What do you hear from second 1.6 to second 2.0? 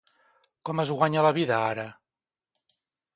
ara?